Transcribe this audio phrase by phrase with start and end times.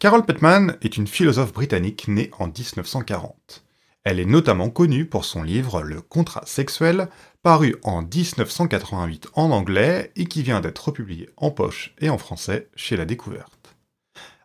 [0.00, 3.64] Carol Petman est une philosophe britannique née en 1940.
[4.04, 7.08] Elle est notamment connue pour son livre Le contrat sexuel,
[7.42, 12.68] paru en 1988 en anglais et qui vient d'être republié en poche et en français
[12.74, 13.76] chez La Découverte.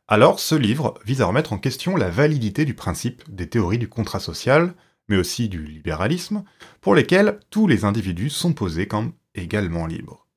[0.08, 3.90] Alors, ce livre vise à remettre en question la validité du principe des théories du
[3.90, 4.76] contrat social,
[5.10, 6.44] mais aussi du libéralisme,
[6.82, 10.28] pour lesquels tous les individus sont posés comme également libres.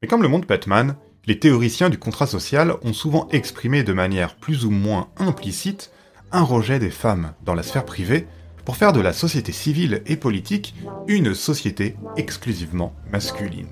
[0.00, 0.96] Mais comme le montre Petman,
[1.26, 5.90] les théoriciens du contrat social ont souvent exprimé de manière plus ou moins implicite
[6.32, 8.26] un rejet des femmes dans la sphère privée
[8.64, 10.74] pour faire de la société civile et politique
[11.06, 13.68] une société exclusivement masculine.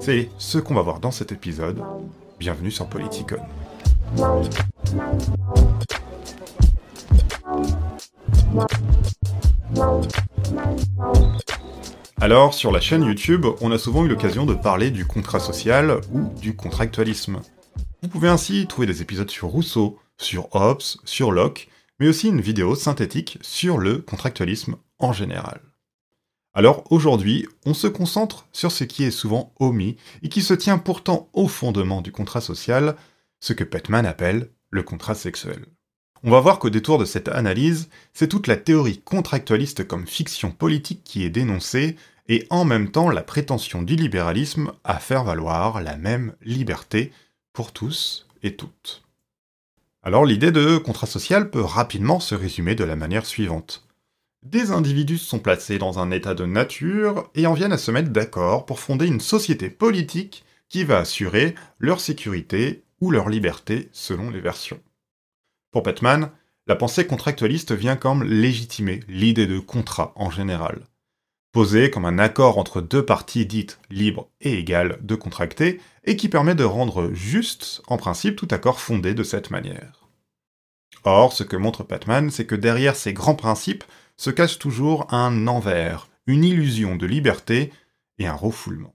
[0.00, 1.82] C'est ce qu'on va voir dans cet épisode.
[2.38, 3.38] Bienvenue sur Politicon.
[12.22, 16.02] Alors, sur la chaîne YouTube, on a souvent eu l'occasion de parler du contrat social
[16.12, 17.40] ou du contractualisme.
[18.02, 22.42] Vous pouvez ainsi trouver des épisodes sur Rousseau, sur Hobbes, sur Locke, mais aussi une
[22.42, 25.62] vidéo synthétique sur le contractualisme en général.
[26.52, 30.76] Alors aujourd'hui, on se concentre sur ce qui est souvent omis et qui se tient
[30.76, 32.96] pourtant au fondement du contrat social,
[33.40, 35.64] ce que Petman appelle le contrat sexuel.
[36.22, 40.50] On va voir qu'au détour de cette analyse, c'est toute la théorie contractualiste comme fiction
[40.50, 41.96] politique qui est dénoncée,
[42.28, 47.10] et en même temps la prétention du libéralisme à faire valoir la même liberté
[47.54, 49.02] pour tous et toutes.
[50.02, 53.86] Alors l'idée de contrat social peut rapidement se résumer de la manière suivante.
[54.42, 58.10] Des individus sont placés dans un état de nature et en viennent à se mettre
[58.10, 64.30] d'accord pour fonder une société politique qui va assurer leur sécurité ou leur liberté selon
[64.30, 64.80] les versions.
[65.70, 66.30] Pour Petman,
[66.66, 70.80] la pensée contractualiste vient comme légitimer l'idée de contrat en général.
[71.52, 76.28] Posé comme un accord entre deux parties dites libres et égales de contracter, et qui
[76.28, 80.08] permet de rendre juste, en principe, tout accord fondé de cette manière.
[81.04, 83.84] Or, ce que montre Petman, c'est que derrière ces grands principes
[84.16, 87.72] se cache toujours un envers, une illusion de liberté
[88.18, 88.94] et un refoulement.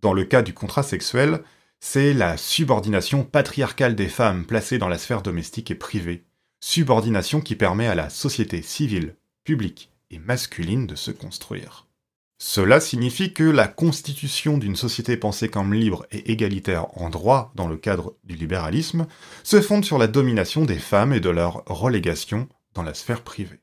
[0.00, 1.42] Dans le cas du contrat sexuel,
[1.84, 6.24] c'est la subordination patriarcale des femmes placées dans la sphère domestique et privée,
[6.60, 11.88] subordination qui permet à la société civile, publique et masculine de se construire.
[12.38, 17.66] Cela signifie que la constitution d'une société pensée comme libre et égalitaire en droit dans
[17.66, 19.06] le cadre du libéralisme
[19.42, 23.60] se fonde sur la domination des femmes et de leur relégation dans la sphère privée.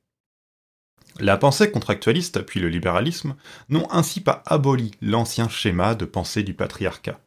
[1.22, 3.38] La pensée contractualiste puis le libéralisme
[3.69, 7.19] n'ont ainsi pas aboli l'ancien schéma de pensée du patriarcat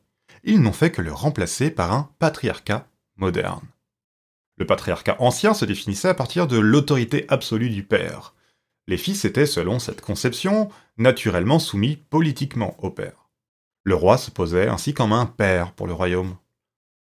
[0.45, 2.87] ils n'ont fait que le remplacer par un patriarcat
[3.17, 3.67] moderne.
[4.59, 8.35] Le patriarcat ancien se définissait à partir de l'autorité absolue du père.
[8.87, 13.31] Les fils étaient, selon cette conception, naturellement soumis politiquement au père.
[13.85, 16.37] Le roi se posait ainsi comme un père pour le royaume.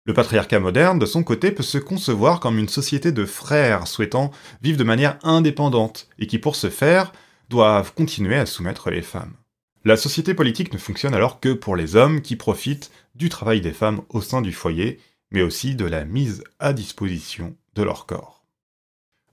[0.06, 4.32] Le patriarcat moderne, de son côté, peut se concevoir comme une société de frères souhaitant
[4.62, 7.14] vivre de manière indépendante et qui, pour ce faire,
[7.50, 9.36] doivent continuer à soumettre les femmes.
[9.84, 13.72] La société politique ne fonctionne alors que pour les hommes qui profitent du travail des
[13.72, 15.00] femmes au sein du foyer,
[15.32, 18.46] mais aussi de la mise à disposition de leur corps.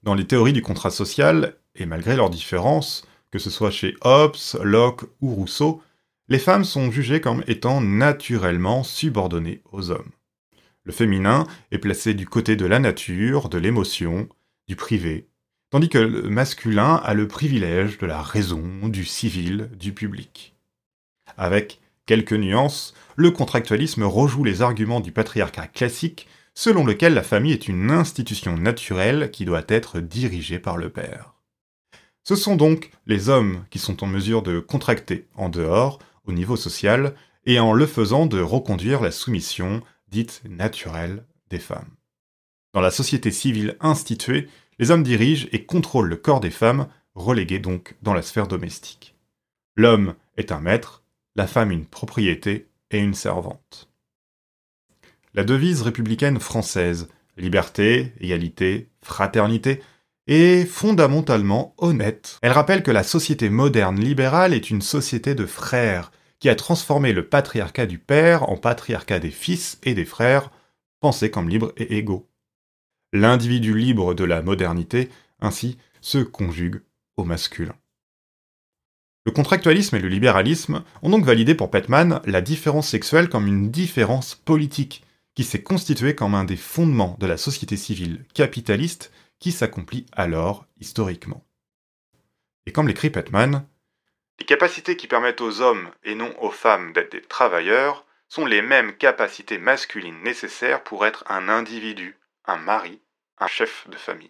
[0.04, 4.36] Dans les théories du contrat social, et malgré leurs différences, que ce soit chez Hobbes,
[4.62, 5.82] Locke ou Rousseau,
[6.28, 10.12] les femmes sont jugées comme étant naturellement subordonnées aux hommes.
[10.84, 14.28] Le féminin est placé du côté de la nature, de l'émotion,
[14.66, 15.28] du privé,
[15.70, 20.54] tandis que le masculin a le privilège de la raison, du civil, du public.
[21.36, 27.52] Avec quelques nuances, le contractualisme rejoue les arguments du patriarcat classique selon lequel la famille
[27.52, 31.34] est une institution naturelle qui doit être dirigée par le père.
[32.24, 36.56] Ce sont donc les hommes qui sont en mesure de contracter en dehors, au niveau
[36.56, 37.14] social,
[37.46, 41.94] et en le faisant de reconduire la soumission dite naturelle des femmes.
[42.74, 47.58] Dans la société civile instituée, les hommes dirigent et contrôlent le corps des femmes, reléguées
[47.58, 49.16] donc dans la sphère domestique.
[49.76, 51.02] L'homme est un maître,
[51.36, 53.88] la femme une propriété et une servante.
[55.34, 59.82] La devise républicaine française, liberté, égalité, fraternité,
[60.26, 62.38] est fondamentalement honnête.
[62.42, 67.12] Elle rappelle que la société moderne libérale est une société de frères, qui a transformé
[67.12, 70.50] le patriarcat du père en patriarcat des fils et des frères,
[71.00, 72.27] pensés comme libres et égaux
[73.12, 75.08] l'individu libre de la modernité,
[75.40, 76.82] ainsi, se conjugue
[77.16, 77.74] au masculin.
[79.26, 83.70] Le contractualisme et le libéralisme ont donc validé pour Petman la différence sexuelle comme une
[83.70, 89.52] différence politique, qui s'est constituée comme un des fondements de la société civile capitaliste qui
[89.52, 91.44] s'accomplit alors historiquement.
[92.66, 93.64] Et comme l'écrit Petman,
[94.40, 98.62] les capacités qui permettent aux hommes et non aux femmes d'être des travailleurs sont les
[98.62, 102.17] mêmes capacités masculines nécessaires pour être un individu,
[102.48, 103.00] un mari,
[103.38, 104.28] un chef de famille.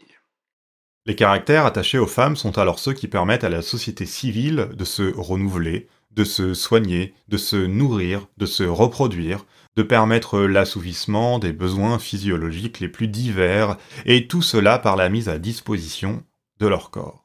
[1.06, 4.84] Les caractères attachés aux femmes sont alors ceux qui permettent à la société civile de
[4.84, 11.52] se renouveler, de se soigner, de se nourrir, de se reproduire, de permettre l'assouvissement des
[11.52, 16.24] besoins physiologiques les plus divers, et tout cela par la mise à disposition
[16.58, 17.24] de leur corps.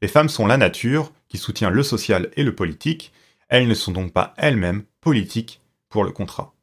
[0.00, 3.12] Les femmes sont la nature, qui soutient le social et le politique,
[3.48, 6.53] elles ne sont donc pas elles-mêmes politiques pour le contrat.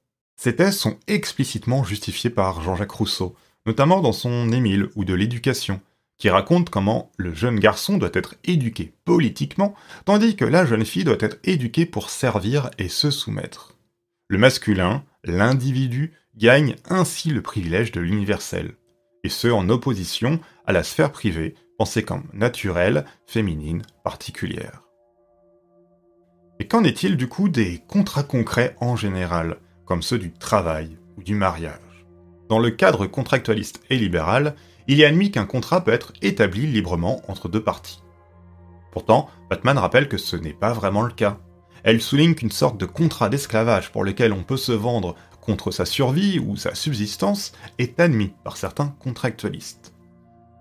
[0.44, 3.36] Ces thèses sont explicitement justifiées par Jean-Jacques Rousseau,
[3.68, 5.82] notamment dans son Émile ou de l'éducation,
[6.18, 11.04] qui raconte comment le jeune garçon doit être éduqué politiquement, tandis que la jeune fille
[11.04, 13.78] doit être éduquée pour servir et se soumettre.
[14.30, 18.74] Le masculin, l'individu, gagne ainsi le privilège de l'universel,
[19.24, 24.82] et ce en opposition à la sphère privée, pensée comme naturelle, féminine, particulière.
[26.60, 31.24] Et qu'en est-il du coup des contrats concrets en général, comme ceux du travail ou
[31.24, 32.06] du mariage
[32.50, 34.56] Dans le cadre contractualiste et libéral,
[34.88, 38.02] il est admis qu'un contrat peut être établi librement entre deux parties.
[38.92, 41.38] Pourtant, Batman rappelle que ce n'est pas vraiment le cas.
[41.84, 45.86] Elle souligne qu'une sorte de contrat d'esclavage pour lequel on peut se vendre contre sa
[45.86, 49.94] survie ou sa subsistance est admis par certains contractualistes.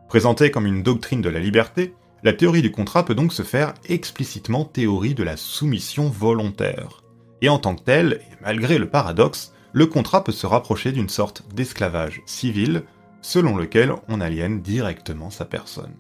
[0.09, 3.75] Présentée comme une doctrine de la liberté, la théorie du contrat peut donc se faire
[3.89, 7.03] explicitement théorie de la soumission volontaire.
[7.43, 11.43] Et en tant que et malgré le paradoxe, le contrat peut se rapprocher d'une sorte
[11.55, 12.83] d'esclavage civil
[13.23, 15.95] selon lequel on aliène directement sa personne.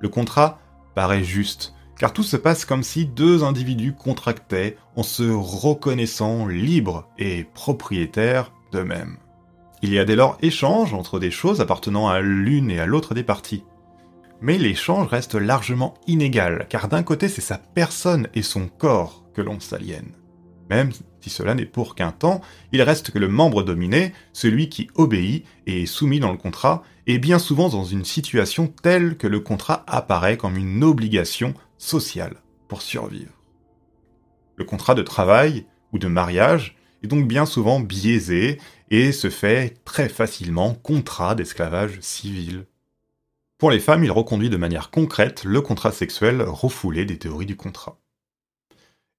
[0.00, 0.58] Le contrat
[0.94, 7.08] paraît juste, car tout se passe comme si deux individus contractaient en se reconnaissant libres
[7.18, 9.16] et propriétaires d'eux-mêmes.
[9.82, 13.14] Il y a dès lors échange entre des choses appartenant à l'une et à l'autre
[13.14, 13.64] des parties.
[14.44, 19.40] Mais l'échange reste largement inégal, car d'un côté c'est sa personne et son corps que
[19.40, 20.12] l'on s'aliène.
[20.68, 20.90] Même
[21.22, 25.46] si cela n'est pour qu'un temps, il reste que le membre dominé, celui qui obéit
[25.66, 29.40] et est soumis dans le contrat, est bien souvent dans une situation telle que le
[29.40, 32.36] contrat apparaît comme une obligation sociale
[32.68, 33.32] pour survivre.
[34.56, 35.64] Le contrat de travail
[35.94, 38.60] ou de mariage est donc bien souvent biaisé
[38.90, 42.66] et se fait très facilement contrat d'esclavage civil.
[43.64, 47.56] Pour les femmes, il reconduit de manière concrète le contrat sexuel refoulé des théories du
[47.56, 47.98] contrat.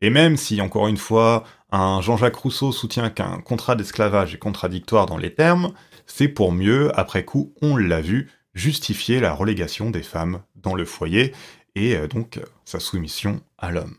[0.02, 5.08] Et même si, encore une fois, un Jean-Jacques Rousseau soutient qu'un contrat d'esclavage est contradictoire
[5.08, 5.74] dans les termes,
[6.06, 10.86] c'est pour mieux, après coup, on l'a vu, justifier la relégation des femmes dans le
[10.86, 11.34] foyer
[11.74, 13.98] et euh, donc sa soumission à l'homme.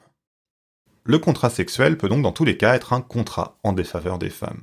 [1.03, 4.31] Le contrat sexuel peut donc dans tous les cas être un contrat en défaveur des
[4.31, 4.63] femmes.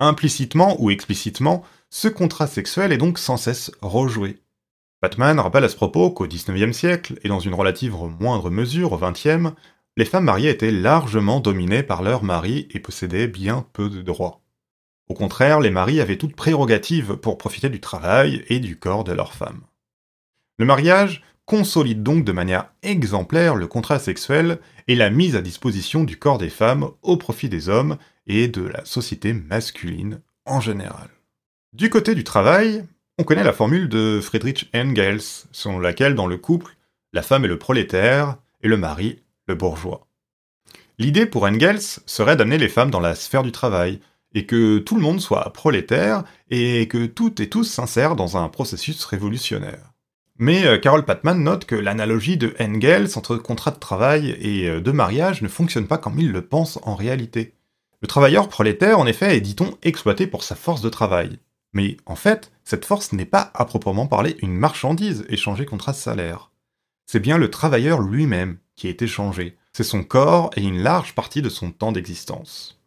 [0.00, 4.42] Implicitement ou explicitement, ce contrat sexuel est donc sans cesse rejoué.
[5.06, 8.98] Batman rappelle à ce propos qu'au XIXe siècle, et dans une relative moindre mesure au
[8.98, 9.54] XXe,
[9.96, 14.40] les femmes mariées étaient largement dominées par leurs maris et possédaient bien peu de droits.
[15.08, 19.12] Au contraire, les maris avaient toute prérogative pour profiter du travail et du corps de
[19.12, 19.62] leurs femmes.
[20.58, 24.58] Le mariage consolide donc de manière exemplaire le contrat sexuel
[24.88, 28.62] et la mise à disposition du corps des femmes au profit des hommes et de
[28.62, 31.10] la société masculine en général.
[31.74, 32.84] Du côté du travail,
[33.18, 36.76] on connaît la formule de Friedrich Engels, selon laquelle dans le couple,
[37.12, 40.06] la femme est le prolétaire et le mari le bourgeois.
[40.98, 44.00] L'idée pour Engels serait d'amener les femmes dans la sphère du travail,
[44.34, 48.48] et que tout le monde soit prolétaire, et que toutes et tous s'insèrent dans un
[48.48, 49.92] processus révolutionnaire.
[50.38, 54.80] Mais euh, Carol Patman note que l'analogie de Engels entre contrat de travail et euh,
[54.80, 57.54] de mariage ne fonctionne pas comme il le pense en réalité.
[58.02, 61.38] Le travailleur prolétaire, en effet, est, dit-on, exploité pour sa force de travail.
[61.76, 65.92] Mais en fait, cette force n'est pas à proprement parler une marchandise échangée contre un
[65.92, 66.50] salaire.
[67.04, 69.58] C'est bien le travailleur lui-même qui est échangé.
[69.74, 72.80] C'est son corps et une large partie de son temps d'existence.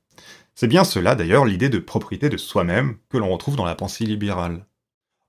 [0.56, 4.06] C'est bien cela d'ailleurs l'idée de propriété de soi-même que l'on retrouve dans la pensée
[4.06, 4.66] libérale.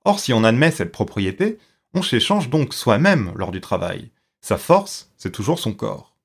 [0.05, 1.59] Or si on admet cette propriété,
[1.93, 4.09] on s'échange donc soi-même lors du travail.
[4.41, 6.15] Sa force, c'est toujours son corps.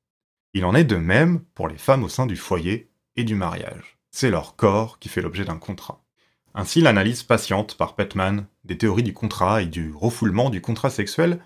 [0.55, 3.99] Il en est de même pour les femmes au sein du foyer et du mariage.
[4.11, 6.01] C'est leur corps qui fait l'objet d'un contrat.
[6.59, 11.39] Ainsi, l'analyse patiente par Petman des théories du contrat et du refoulement du contrat sexuel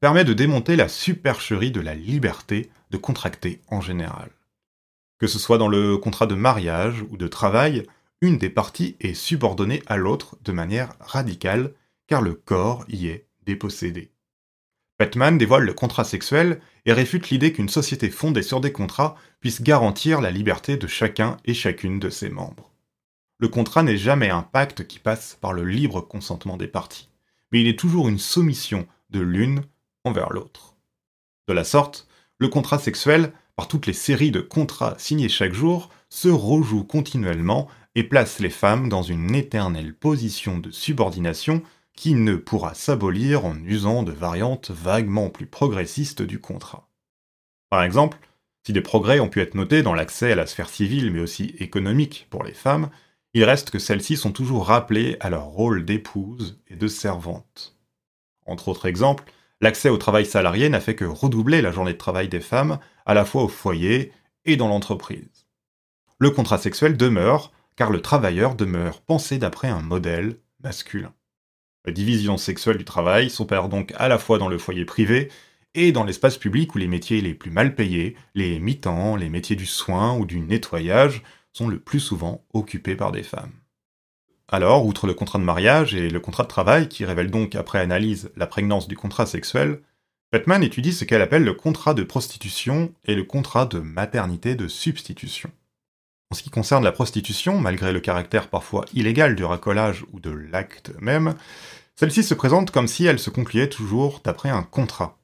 [0.00, 4.28] permet de démonter la supercherie de la liberté de contracter en général.
[5.18, 7.86] Que ce soit dans le contrat de mariage ou de travail,
[8.20, 11.72] une des parties est subordonnée à l'autre de manière radicale,
[12.08, 14.10] car le corps y est dépossédé.
[14.98, 19.62] Petman dévoile le contrat sexuel et réfute l'idée qu'une société fondée sur des contrats puisse
[19.62, 22.72] garantir la liberté de chacun et chacune de ses membres.
[23.38, 27.10] Le contrat n'est jamais un pacte qui passe par le libre consentement des parties,
[27.52, 29.62] mais il est toujours une soumission de l'une
[30.04, 30.76] envers l'autre.
[31.48, 35.90] De la sorte, le contrat sexuel, par toutes les séries de contrats signés chaque jour,
[36.08, 41.62] se rejoue continuellement et place les femmes dans une éternelle position de subordination
[41.94, 46.88] qui ne pourra s'abolir en usant de variantes vaguement plus progressistes du contrat.
[47.70, 48.18] Par exemple,
[48.66, 51.54] si des progrès ont pu être notés dans l'accès à la sphère civile mais aussi
[51.58, 52.90] économique pour les femmes,
[53.36, 57.76] il reste que celles-ci sont toujours rappelées à leur rôle d'épouse et de servante.
[58.46, 59.24] Entre autres exemples,
[59.60, 63.12] l'accès au travail salarié n'a fait que redoubler la journée de travail des femmes, à
[63.12, 64.10] la fois au foyer
[64.46, 65.44] et dans l'entreprise.
[66.18, 71.12] Le contrat sexuel demeure, car le travailleur demeure pensé d'après un modèle masculin.
[71.84, 75.30] La division sexuelle du travail s'opère donc à la fois dans le foyer privé
[75.74, 79.56] et dans l'espace public où les métiers les plus mal payés, les mi-temps, les métiers
[79.56, 81.22] du soin ou du nettoyage,
[81.56, 83.52] sont le plus souvent occupés par des femmes.
[84.48, 87.80] Alors, outre le contrat de mariage et le contrat de travail, qui révèlent donc après
[87.80, 89.80] analyse la prégnance du contrat sexuel,
[90.32, 94.68] Batman étudie ce qu'elle appelle le contrat de prostitution et le contrat de maternité de
[94.68, 95.50] substitution.
[96.30, 100.30] En ce qui concerne la prostitution, malgré le caractère parfois illégal du racolage ou de
[100.30, 101.36] l'acte même,
[101.94, 105.18] celle-ci se présente comme si elle se concluait toujours d'après un contrat.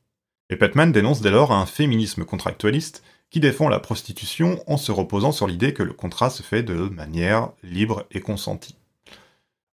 [0.48, 5.32] Et Petman dénonce dès lors un féminisme contractualiste qui défend la prostitution en se reposant
[5.32, 8.76] sur l'idée que le contrat se fait de manière libre et consentie.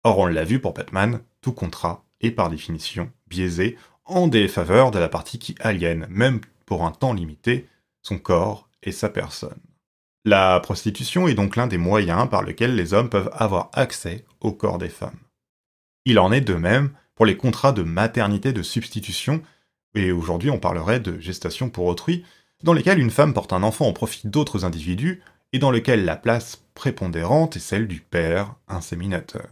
[0.04, 5.00] Or, on l'a vu pour Petman, tout contrat est par définition biaisé en défaveur de
[5.00, 7.68] la partie qui aliène, même pour un temps limité,
[8.04, 9.60] son corps et sa personne.
[10.24, 14.52] La prostitution est donc l'un des moyens par lesquels les hommes peuvent avoir accès au
[14.52, 15.20] corps des femmes.
[16.06, 19.42] Il en est de même pour les contrats de maternité de substitution,
[19.96, 22.24] et aujourd'hui on parlerait de gestation pour autrui,
[22.64, 25.22] dans lesquels une femme porte un enfant au profit d'autres individus,
[25.54, 29.48] et dans lequel la place prépondérante est celle du père inséminateur.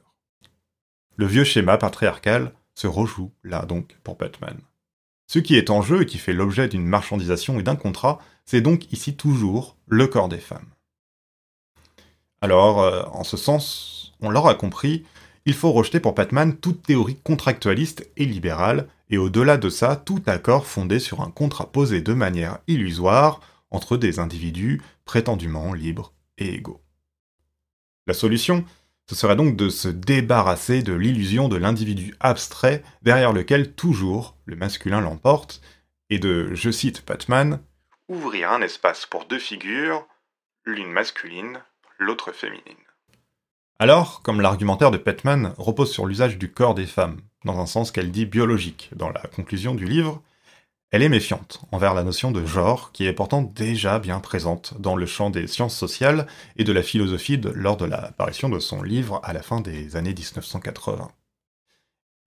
[1.15, 4.59] Le vieux schéma patriarcal se rejoue là donc pour Batman.
[5.27, 8.61] Ce qui est en jeu et qui fait l'objet d'une marchandisation et d'un contrat, c'est
[8.61, 10.69] donc ici toujours le corps des femmes.
[12.41, 15.05] Alors, euh, en ce sens, on l'aura compris,
[15.45, 20.21] il faut rejeter pour Batman toute théorie contractualiste et libérale, et au-delà de ça, tout
[20.25, 23.39] accord fondé sur un contrat posé de manière illusoire
[23.71, 26.81] entre des individus prétendument libres et égaux.
[28.07, 28.65] La solution,
[29.07, 34.55] ce serait donc de se débarrasser de l'illusion de l'individu abstrait derrière lequel toujours le
[34.55, 35.61] masculin l'emporte,
[36.09, 37.59] et de, je cite Batman,
[38.07, 40.07] ouvrir un espace pour deux figures,
[40.65, 41.61] l'une masculine,
[41.97, 42.84] l'autre féminine.
[43.77, 47.91] Alors, comme l'argumentaire de Petman repose sur l'usage du corps des femmes, dans un sens
[47.91, 50.21] qu'elle dit biologique dans la conclusion du livre,
[50.91, 54.95] elle est méfiante envers la notion de genre qui est pourtant déjà bien présente dans
[54.95, 59.19] le champ des sciences sociales et de la philosophie lors de l'apparition de son livre
[59.23, 61.11] à la fin des années 1980.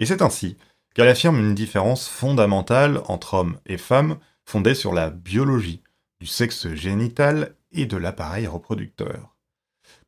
[0.00, 0.58] Et c'est ainsi
[0.94, 5.82] qu'elle affirme une différence fondamentale entre hommes et femmes fondée sur la biologie,
[6.20, 9.34] du sexe génital et de l'appareil reproducteur.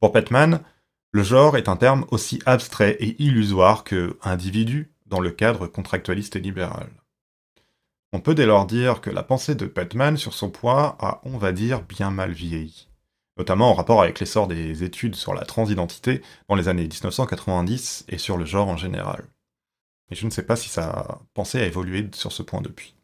[0.01, 0.61] Pour Petman,
[1.13, 6.37] le genre est un terme aussi abstrait et illusoire que individu dans le cadre contractualiste
[6.37, 6.89] et libéral.
[8.13, 11.39] On peut dès lors dire que la pensée de Petman sur son point a, on
[11.39, 12.89] va dire, bien mal vieilli,
[13.37, 18.19] notamment en rapport avec l'essor des études sur la transidentité dans les années 1990 et
[18.19, 19.25] sur le genre en général.
[20.11, 22.95] Et je ne sais pas si sa pensée a évolué sur ce point depuis.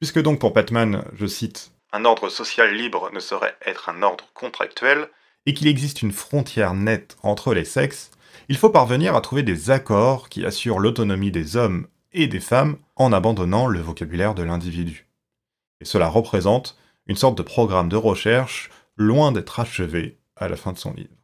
[0.00, 4.24] Puisque donc pour Petman, je cite, un ordre social libre ne saurait être un ordre
[4.34, 5.08] contractuel,
[5.46, 8.10] et qu'il existe une frontière nette entre les sexes,
[8.48, 12.76] il faut parvenir à trouver des accords qui assurent l'autonomie des hommes et des femmes
[12.96, 15.06] en abandonnant le vocabulaire de l'individu.
[15.80, 20.72] Et cela représente une sorte de programme de recherche loin d'être achevé à la fin
[20.72, 21.14] de son livre.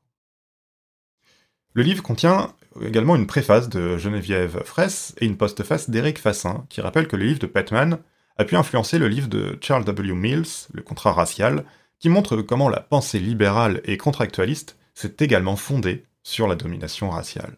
[1.73, 6.81] Le livre contient également une préface de Geneviève Fraisse et une postface d'Éric Fassin qui
[6.81, 7.99] rappelle que le livre de Petman
[8.37, 10.15] a pu influencer le livre de Charles W.
[10.15, 11.65] Mills, Le contrat racial,
[12.01, 17.57] qui montre comment la pensée libérale et contractualiste s'est également fondée sur la domination raciale.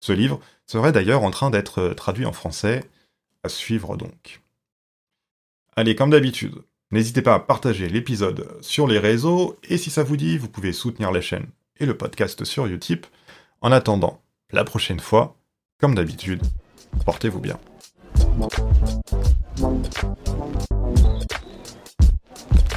[0.00, 2.84] Ce livre serait d'ailleurs en train d'être traduit en français,
[3.42, 4.40] à suivre donc.
[5.74, 10.16] Allez, comme d'habitude, n'hésitez pas à partager l'épisode sur les réseaux, et si ça vous
[10.16, 11.46] dit, vous pouvez soutenir la chaîne
[11.78, 13.06] et le podcast sur Utip.
[13.60, 15.36] En attendant, la prochaine fois,
[15.78, 16.42] comme d'habitude,
[17.04, 17.58] portez-vous bien.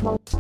[0.02, 0.40] Bye.